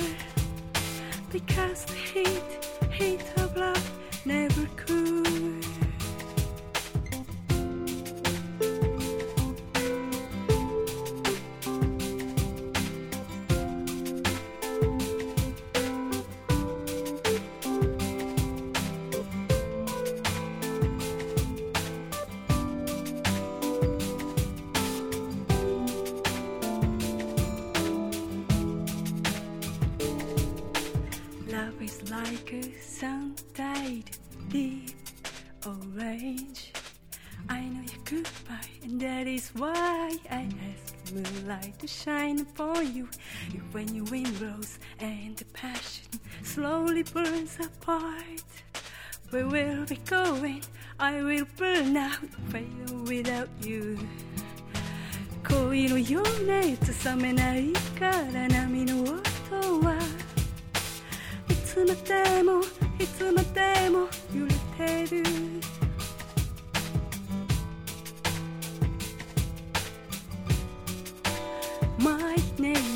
[1.32, 2.42] Because the heat,
[2.92, 3.35] heat
[43.75, 46.05] when your wind blows and the passion
[46.43, 48.43] slowly burns apart,
[49.29, 50.61] where will we going?
[50.99, 53.97] I will burn out, fade without you.
[55.47, 59.95] 恋 恋のようなやつ冷めないから波の音は
[61.49, 62.61] いつまでも
[62.99, 65.23] いつまでも揺れてる
[71.99, 72.94] My name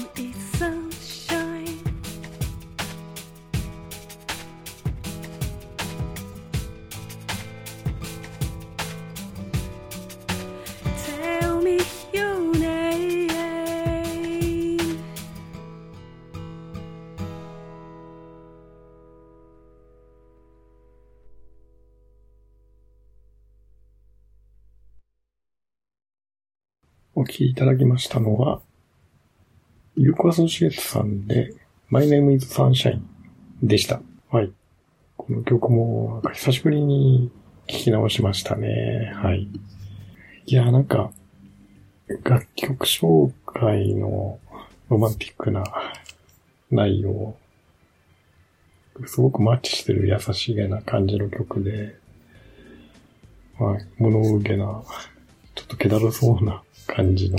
[27.41, 28.61] きいただきましたのは、
[29.97, 31.55] ユーコアソシエイトさんで、
[31.89, 33.01] My Name is Sunshine
[33.63, 34.03] でした。
[34.31, 34.53] はい。
[35.17, 37.31] この曲も、なんか久しぶりに
[37.67, 39.13] 聞き直しましたね。
[39.17, 39.49] はい。
[40.47, 41.13] いや、なんか、
[42.25, 44.39] 楽曲紹介の
[44.91, 45.65] ロマンティックな
[46.71, 47.37] 内容、
[49.07, 51.97] すごくマッチしてる優しげな感じの曲で、
[53.59, 53.87] はい。
[53.99, 54.83] 物憂げな、
[55.55, 57.39] ちょっと気だるそうな感じの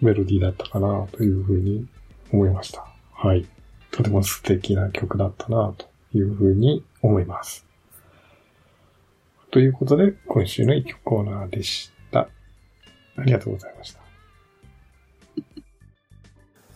[0.00, 1.86] メロディーだったかなというふうに
[2.32, 2.86] 思いました。
[3.12, 3.46] はい。
[3.90, 7.66] とても素敵な曲だったなというふうに思います。
[9.50, 12.28] ということで、今週の一曲コーナーでした。
[13.16, 14.00] ありがとうございました。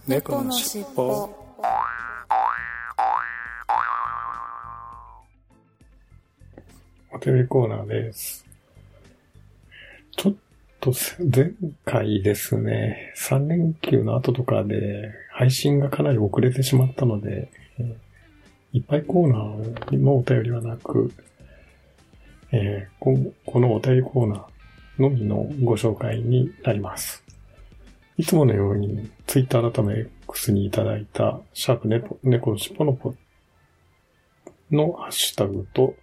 [0.09, 1.31] 猫のしっぽ
[7.13, 8.45] お便りコーナーです。
[10.17, 10.35] ちょっ
[10.83, 10.93] と
[11.33, 11.53] 前
[11.85, 17.53] 回ですね、3連休の後とかで配信がかなり遅れてしまったので、
[18.73, 21.13] いっぱいコーナーのお便りはなく、
[22.51, 27.23] えーこのお便りコーナーのみのご紹介になります。
[28.19, 33.15] いつものように、ツイッター改め X にいただいた、シャープ猫のしっぽのぽ
[34.73, 35.95] のハッシュタグと、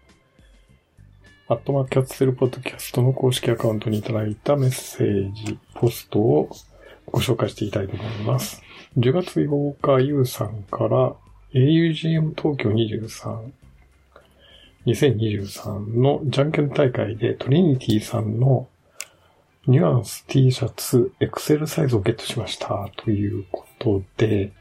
[1.51, 6.51] アットマーキャッツセルポッドキャストの公式アカウントにいただいたメッセージ、ポストを
[7.07, 8.61] ご紹介していきたいと思います。
[8.99, 11.15] 10月8日、ゆうさんから
[11.55, 13.51] augm 東京23、
[14.85, 18.67] 2023のじゃんけん大会でトリニティさんの
[19.65, 22.91] ニュアンス T シャツ XL サイズをゲットしました。
[22.95, 24.51] ということで、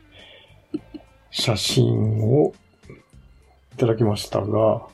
[1.30, 2.54] 写真を
[3.74, 4.86] いただきましたが、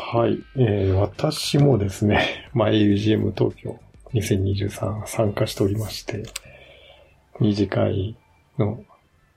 [0.00, 3.78] はい、えー私もですね、 まあ、AUGM 東京
[4.14, 6.22] 2023参加しておりまして、
[7.40, 8.16] 二次会
[8.58, 8.82] の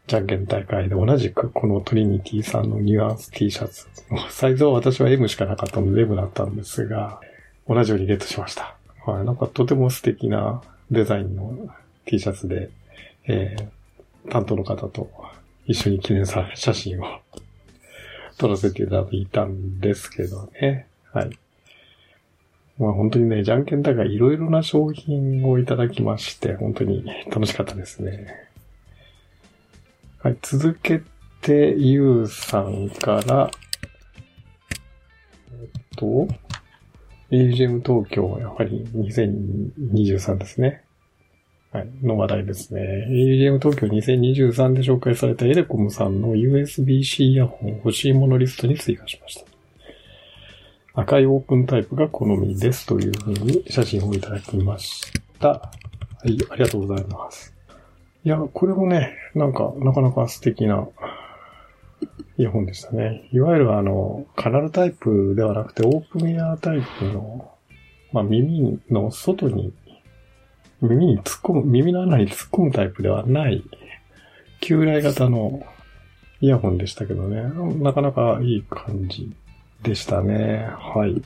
[0.07, 3.87] じゃんけん大会で同じくこのトリニティさんのニュアンス T シャツ。
[4.29, 7.19] サイズは私は M しかなかったので M だったんですが、
[7.67, 8.75] 同じようにゲットしました。
[9.05, 11.69] はい、なんかとても素敵なデザインの
[12.05, 12.69] T シャツで、
[13.27, 13.81] えー
[14.29, 15.09] 担当の方と
[15.65, 17.05] 一緒に記念さ写真を
[18.41, 20.87] 撮らせていただいたんですけどね。
[21.13, 21.29] はい。
[22.79, 28.49] まあ本当にね、じゃんけん大会いろいろな商品をいただきまして、本当に楽しかったですね。
[30.23, 31.03] はい、続け
[31.41, 33.51] て、ゆうさんから、
[35.51, 36.27] えっと、
[37.29, 40.83] AGM 東京、やはり2023ですね。
[41.71, 43.07] はい、の話題ですね。
[43.09, 49.45] AGM 東京2023で紹介されたエレコムさんの USB-C イヤホン欲しいものリストに追加しました。
[50.93, 55.47] 赤いオープンタイプが好みですというふうに写真をいただきました。
[55.47, 55.71] は
[56.25, 57.53] い、ありがとうございます。
[58.25, 60.89] いや、これもね、なんか、なかなか素敵な
[62.37, 63.29] イヤホンでしたね。
[63.31, 67.49] いわゆるあの、カナルタイプではなくて、オープンイヤータイプの、
[68.11, 69.73] まあ、耳の外に、
[70.81, 73.63] 耳に突っ込む、耳の穴に突っ込むタイプではない、
[74.59, 75.63] 旧来型の
[76.39, 77.43] イヤホンでしたけどね、
[77.83, 79.31] なかなかいい感じ
[79.83, 80.67] でしたね。
[80.79, 81.21] はい。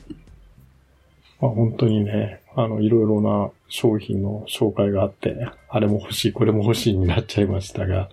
[1.40, 8.10] まあ、本当にね、あの、いろいろな商品の紹介があって、あれも欲しい、これも欲しいになっちゃいましたが、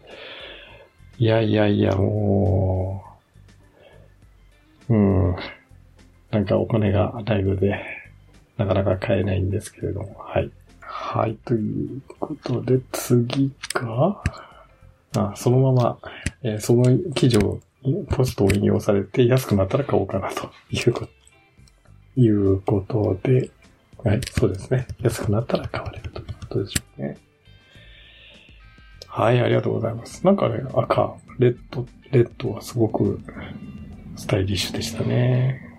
[1.17, 3.03] いやいやいや、も
[4.89, 5.35] う、うん、
[6.31, 7.83] なんかお金がないので、
[8.57, 10.51] なかなか買えないんですけれども、はい。
[10.95, 14.21] はい、ということで、次が、
[15.17, 15.97] あ、そのまま、
[16.43, 17.59] えーその記事を、
[18.11, 21.11] ポストを引用されて安くなったら買おうかなということ、
[22.21, 23.49] いうことで、
[24.03, 24.87] はい、そうですね。
[25.01, 27.17] 安くなったら買われるということでしょうね。
[29.07, 30.23] はい、ありがとうございます。
[30.23, 33.19] なんかね、赤、レッド、レッドはすごく
[34.15, 35.72] スタイリッシュでしたね。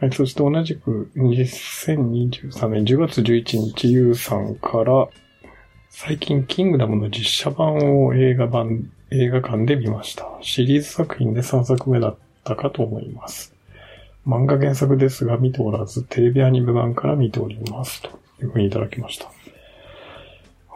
[0.00, 0.12] はい。
[0.12, 5.08] そして同じく2023年10月11日、ゆうさんから、
[5.90, 10.26] 最近、キングダムの実写版を映画版、映画館で見ました。
[10.40, 13.54] シリーズ作品で3作目だったかと思います。
[14.26, 18.00] 漫画原作ですが見ておらず、テレビアニメ版から見ております。
[18.00, 18.08] と
[18.40, 19.30] いうふうにいただきました。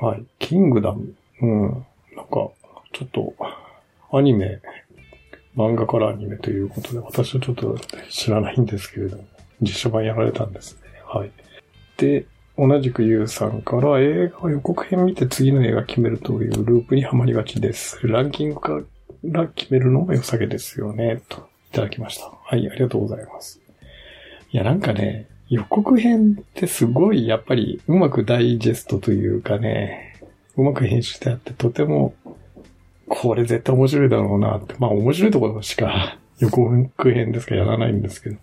[0.06, 0.24] はい。
[0.38, 1.14] キングダム。
[1.40, 1.62] うん。
[2.14, 2.50] なんか、
[2.92, 3.34] ちょっと、
[4.12, 4.60] アニメ、
[5.56, 7.78] 漫画からアニメということで、私はちょっと
[8.10, 9.24] 知らないんですけれども、
[9.60, 10.80] 実写版やられたんですね。
[11.06, 11.30] はい。
[11.96, 12.26] で、
[12.56, 18.06] 同じくゆうさんから映画を予告編見て次の映画決めるというループにはまりがちです。
[18.06, 18.80] ランキングか
[19.24, 21.22] ら決めるのも良さげですよね。
[21.28, 22.30] と、いただきました。
[22.30, 23.60] はい、ありがとうございます。
[24.50, 30.20] いや、なんかね、予告編ってすごい、やっぱりうまくダイジェストというかね、
[30.56, 32.14] うまく編集してあって、とても、
[33.08, 34.74] これ絶対面白いだろうなって。
[34.78, 38.36] まあ面白いところしか 予告編ですかやらないんですけど、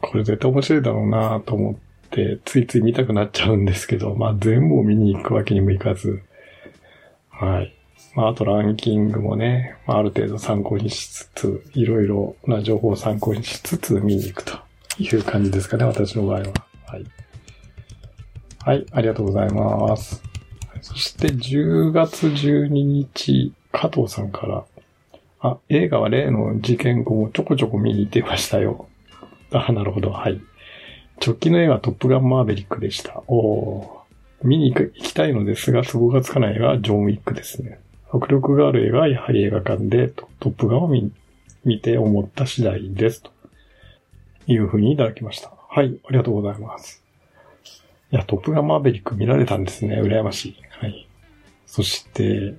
[0.00, 1.74] これ絶対面白いだろうなと思っ
[2.10, 6.22] て、ついつい見たくなっちゃうんですけど、まあ全部を見に行くわけにもいかず、
[7.30, 7.74] はい。
[8.14, 14.58] まああとランキングもね、まあ、ある程度参考にしつつ、いろいろな情報を参考にしつつ見に行くと
[14.98, 16.44] いう感じですかね、私の場合は。
[16.86, 17.04] はい。
[18.64, 20.31] はい、ありがとうございます。
[20.82, 24.64] そして10月12日、加藤さんから、
[25.40, 28.88] あ、映画は例の事件後もちょこちょこ見に行ってましたよ。
[29.52, 30.40] あ、なるほど、はい。
[31.24, 33.22] 直近の映画はトップガンマーベリックでした。
[33.28, 34.02] おー
[34.42, 37.78] 見に行きたいのですが、都合がつかない映画はジョン・ウィックですね。
[38.10, 41.12] 迫力がある映画はやはり映画館でトトップガンを見
[41.64, 43.22] 見て思った次第です。
[43.22, 43.30] と
[44.48, 45.52] いうふうにいただきました。
[45.68, 47.01] はい、ありがとうございます。
[48.12, 49.98] いや、トップガンマーベリック見られたんですね。
[50.02, 50.56] 羨ましい。
[50.68, 51.08] はい。
[51.66, 52.54] そして、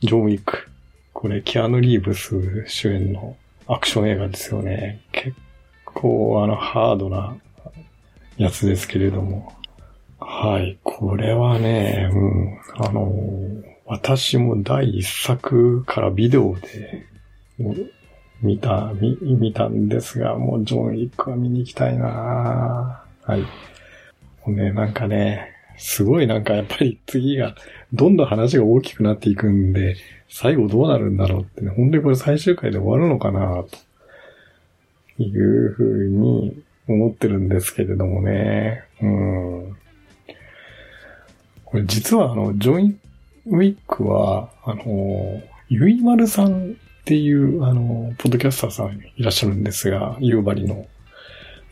[0.00, 0.68] ジョン・ウィック。
[1.12, 3.36] これ、キアヌ・リーブス主演の
[3.66, 5.00] アクション映画ですよね。
[5.10, 5.36] 結
[5.84, 7.36] 構、あの、ハードな
[8.36, 9.52] やつですけれども。
[10.20, 10.78] はい。
[10.84, 12.60] これはね、うん。
[12.76, 13.12] あの、
[13.86, 17.06] 私も第一作からビデオで
[18.40, 23.42] 見た、見、見たんですが、もうジョン・ウィックは見に行きたいなはい。
[24.46, 27.54] もうね、なんかね、すごいなんかやっぱり次が、
[27.92, 29.96] どんどん話が大きくなっていくんで、
[30.28, 33.64] 最後どうなるんだろうってね、本当にこれ最終回で終わるのかな
[35.16, 38.84] というふうに思ってるんですけれどもね。
[39.00, 39.76] うん。
[41.64, 43.00] これ実はあの、ジョイン・
[43.46, 46.74] ウィックは、あの、ゆいまるさんっ
[47.04, 50.86] ていう、あの、ポッドキャスターさんいらっしゃるんですが、夕張の、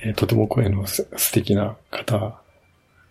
[0.01, 2.41] えーとても声の素敵な方、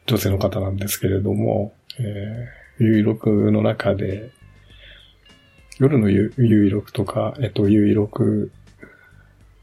[0.06, 4.32] 女性の方なんですけれども、えー、ゆいろくの中で、
[5.80, 8.52] 夜のゆゆいろくとか、えっと、ゆいろく、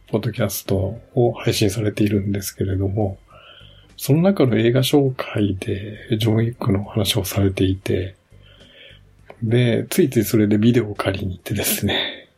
[0.08, 3.18] ポッドキャストを配信されているんですけれども、
[3.96, 8.16] その中の映画紹介で、ジョン・ウィックの話をされていて、
[9.42, 12.28] で、ついついそれでビデオを借りに行ってですね、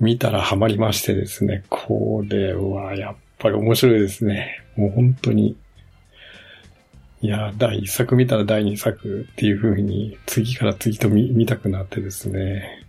[0.00, 4.64] 見たらハマりましてですね、これはやっぱり面白いですね。
[4.76, 5.56] もう本当に。
[7.22, 12.86] いや、第一作見たら第二作っていう風に、次から次と見見たくなってですね。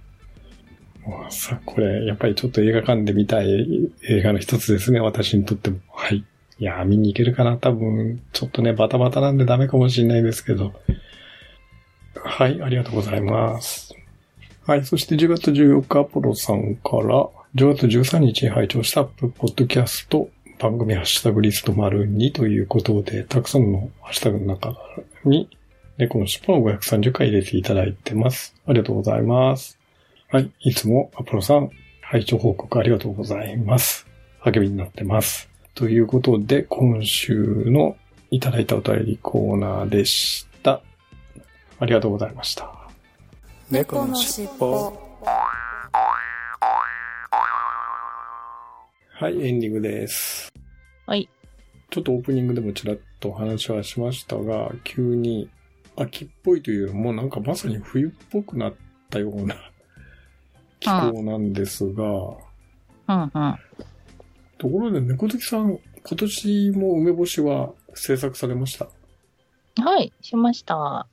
[1.05, 5.79] もうさ、これ、やっぱりちょっと映画館で見たい映画の一つですね、私にとっても。
[5.89, 6.23] はい。
[6.59, 7.57] いや、見に行けるかな？
[7.57, 10.73] 多分、ちょっとね、バタバタなんでダメかもしれないですけど。
[12.15, 13.95] はい、ありがとうございます。
[14.65, 20.29] はい、そして10月14日、アポロさんから、10月13日に拝聴したポッドキャスト
[20.61, 24.77] 番組ハッシュタグリスト丸2ということで、たくさんのハッシュタグの中
[25.25, 25.49] に、
[25.97, 28.53] 猫の尻尾の530回入れていただいてます。
[28.67, 29.79] ありがとうございます。
[30.29, 34.05] はい、いつもアポロさん、拝聴報告ありがとうございます。
[34.41, 35.49] 励みになってます。
[35.73, 37.33] ということで、今週
[37.65, 37.97] の
[38.29, 40.83] いただいたお便りコーナーでした。
[41.79, 42.71] ありがとうございました。
[43.71, 45.11] 猫のしっぽ
[49.21, 50.50] はい、エンディングです。
[51.11, 51.27] はい。
[51.89, 55.49] ちょっとオープニングでもちらっとお話はしましたが、急に
[55.97, 58.73] 秋っぽいというよりもなんかまさに冬っぽくなっ
[59.09, 59.55] たような
[60.79, 62.37] 気候なんですが、うん
[63.09, 63.31] うん。
[64.57, 68.87] ところで猫好きさん、今年も梅干しは制作されました？
[69.83, 71.07] はい、しました。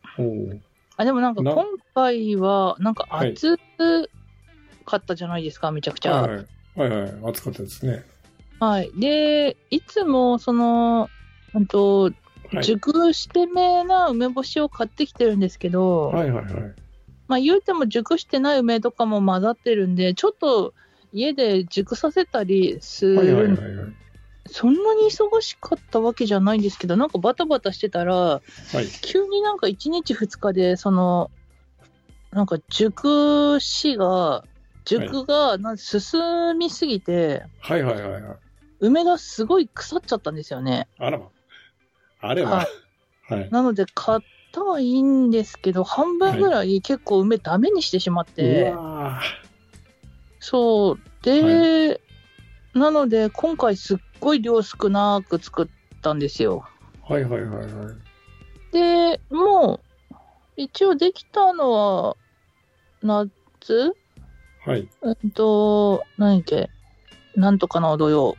[0.96, 3.58] あ、でもなんかな今回は、なんかはい暑
[4.84, 6.22] かったじゃないですか、めちゃくちゃ。
[6.22, 6.46] はいはい。
[6.76, 7.12] はいはい。
[7.30, 8.04] 暑かったですね。
[8.60, 8.92] はい。
[8.96, 11.10] で、いつも、その、
[11.54, 12.10] うんと、
[12.52, 12.64] はい。
[12.64, 16.54] 熟してめな梅干しを買ってきてるんですけど、はいはいはい。
[17.28, 20.72] まあ言うても熟してない梅とかも混ざってるんで、ちょっと
[21.12, 23.94] 家で熟させたりすはいはいる、はいはい。
[24.46, 28.86] そんなに忙しかったわけじゃないんですけど、なんかバタバタしてたら、はい。
[29.02, 31.30] 急になんか1日2日で、その、
[32.32, 34.44] なんか熟しが、
[34.86, 36.20] 熟がなん進
[36.58, 38.47] みすぎて、はいはいはいはい。
[38.80, 40.88] 梅がすごい腐っちゃったんですよね。
[40.98, 41.28] あらま。
[42.20, 42.66] あれは
[43.28, 43.36] ば。
[43.36, 43.50] はい。
[43.50, 44.20] なので、買っ
[44.52, 49.20] たはいいんですけど、半分ぐらい結構梅ダメにしてしまっうて、わ
[50.40, 51.00] そう。
[51.22, 52.00] で、
[52.74, 55.66] なので、今回すっごい量少なく作っ
[56.00, 56.64] たんですよ。
[57.08, 57.94] ーはいはいはいはい。
[58.72, 60.14] で、もう、
[60.56, 62.16] 一応できたのは、
[63.02, 63.96] 夏
[64.64, 64.88] はい。
[65.02, 66.70] うんと、何やっけ？
[67.36, 68.36] なんとかの土曜。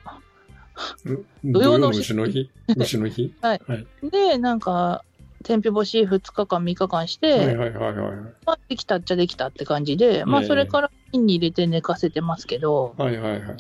[1.46, 1.52] ん。
[1.52, 2.50] 土曜の虫の日？
[2.76, 3.34] 虫の日？
[3.42, 3.62] はい。
[3.68, 3.88] はい。
[4.10, 5.04] で、なんか、
[5.44, 8.16] 天日干し2日間、3日間して、はいはいはいはい。
[8.46, 13.58] まあ、できたっちゃできたって感じで、まあ、ええそれから瓶に入れて寝かせてますけど、はいはいはい。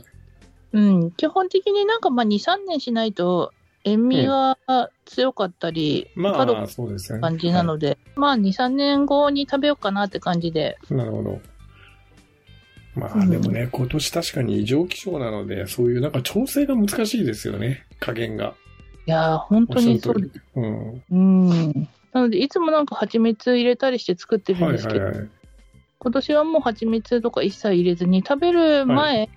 [0.72, 3.53] うん、基本的になんかまあ2、3年しないと、
[3.86, 4.57] 塩味が
[5.05, 7.22] 強かったり、ま角あ、そうですよね。
[7.22, 11.41] 感じなので、まあ2、3年後に食べようかなって感じで、はいなるほど。
[12.96, 17.86] まあ、うんでもね、今年確かに異常気象なので、そういうなんか調整が難しいですよね。
[18.00, 18.56] 加減が。
[19.06, 21.02] いやー、本当にそうおっしゃる通りうん。
[21.12, 21.16] う
[21.80, 21.90] ん。
[22.14, 25.30] なので、いつもなんか蜂蜜入れたりして作ってるんはいですけど、はいはい。
[26.00, 29.30] 今年はもう蜂蜜とか一切入れずに、食べる前、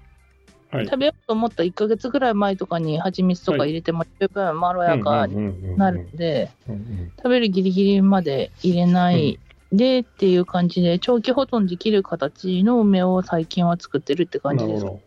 [0.71, 0.87] はい。
[0.87, 9.39] 食べようと思った1ヶ月ぐらい前とかに蜂蜜とか入れても十分まろやかにになるので、うんうん食べるギリギリまで入れない
[9.73, 14.85] でっていう感じで、長期保存できる形の梅を最近は作ってるって感じです。
[14.85, 15.03] なるほ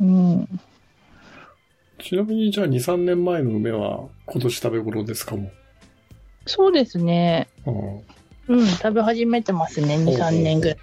[0.00, 0.04] ど。
[0.04, 0.60] うん。
[1.98, 5.36] ちなみに、じゃあ2、3年前の梅は今年食べ頃ですか？
[5.36, 5.50] も。
[6.46, 7.48] そうですね。
[7.66, 7.98] うん
[8.48, 10.78] うん、食べ始めてますね、2、3年ぐらい。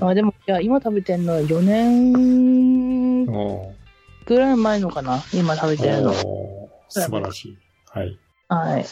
[0.00, 3.72] ああ、でも、いや、今食べてんの4年あ
[4.24, 6.12] ぐらい前のかな、今食べてるの。
[6.12, 7.58] 素晴らしい。
[7.90, 8.18] はい。
[8.48, 8.86] はい。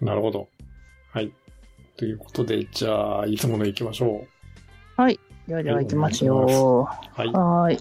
[0.00, 0.48] なるほど。
[1.10, 1.32] はい。
[1.96, 4.26] ということで、じゃあ、いつもの行きましょ
[5.46, 6.88] ではでは行きますよ。
[6.90, 7.20] う。
[7.20, 7.32] はい。
[7.32, 7.78] はーい。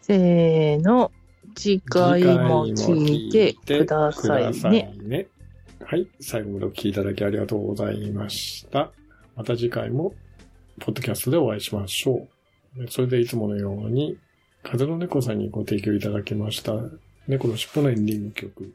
[0.00, 1.10] せーの。
[1.54, 4.94] 次回も聞いてくださいね。
[5.02, 5.26] ね
[5.84, 6.08] はい。
[6.20, 8.90] 最後までお聞きいただきありがとうございました。
[9.36, 10.14] また次回も、
[10.80, 12.26] ポッドキャストでお会いしましょ
[12.78, 12.88] う。
[12.88, 14.16] それでいつものように、
[14.62, 16.74] 風の猫さんにご提供いただきました、
[17.28, 18.72] 猫の尻尾のエンディング曲、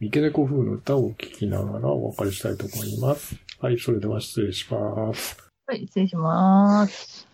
[0.00, 3.36] 三毛猫風の歌を聴きながらお別れしたいと思います。
[3.60, 3.78] はい。
[3.78, 5.36] それでは失礼します。
[5.66, 7.28] はい、失礼します。